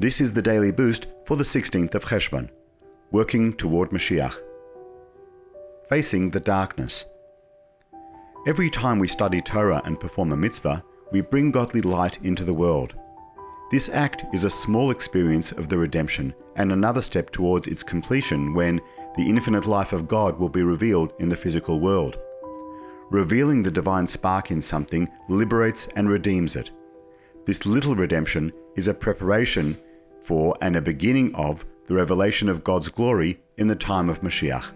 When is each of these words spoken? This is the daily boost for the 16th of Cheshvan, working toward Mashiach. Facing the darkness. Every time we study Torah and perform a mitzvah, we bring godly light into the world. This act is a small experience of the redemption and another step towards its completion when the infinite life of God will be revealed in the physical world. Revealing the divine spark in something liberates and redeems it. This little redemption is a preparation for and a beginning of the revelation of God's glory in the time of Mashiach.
This 0.00 0.20
is 0.20 0.32
the 0.32 0.42
daily 0.42 0.70
boost 0.70 1.06
for 1.24 1.36
the 1.36 1.42
16th 1.42 1.92
of 1.96 2.04
Cheshvan, 2.04 2.50
working 3.10 3.52
toward 3.52 3.90
Mashiach. 3.90 4.36
Facing 5.88 6.30
the 6.30 6.38
darkness. 6.38 7.04
Every 8.46 8.70
time 8.70 9.00
we 9.00 9.08
study 9.08 9.40
Torah 9.40 9.82
and 9.84 9.98
perform 9.98 10.30
a 10.30 10.36
mitzvah, 10.36 10.84
we 11.10 11.20
bring 11.20 11.50
godly 11.50 11.80
light 11.80 12.22
into 12.22 12.44
the 12.44 12.54
world. 12.54 12.94
This 13.72 13.88
act 13.88 14.24
is 14.32 14.44
a 14.44 14.50
small 14.50 14.92
experience 14.92 15.50
of 15.50 15.68
the 15.68 15.78
redemption 15.78 16.32
and 16.54 16.70
another 16.70 17.02
step 17.02 17.30
towards 17.30 17.66
its 17.66 17.82
completion 17.82 18.54
when 18.54 18.80
the 19.16 19.28
infinite 19.28 19.66
life 19.66 19.92
of 19.92 20.06
God 20.06 20.38
will 20.38 20.48
be 20.48 20.62
revealed 20.62 21.12
in 21.18 21.28
the 21.28 21.36
physical 21.36 21.80
world. 21.80 22.16
Revealing 23.10 23.64
the 23.64 23.70
divine 23.72 24.06
spark 24.06 24.52
in 24.52 24.60
something 24.60 25.08
liberates 25.28 25.88
and 25.96 26.08
redeems 26.08 26.54
it. 26.54 26.70
This 27.46 27.66
little 27.66 27.96
redemption 27.96 28.52
is 28.76 28.86
a 28.86 28.94
preparation 28.94 29.76
for 30.28 30.54
and 30.60 30.76
a 30.76 30.82
beginning 30.82 31.34
of 31.34 31.64
the 31.86 31.94
revelation 31.94 32.50
of 32.50 32.62
God's 32.62 32.90
glory 32.90 33.40
in 33.56 33.66
the 33.66 33.74
time 33.74 34.10
of 34.10 34.20
Mashiach. 34.20 34.74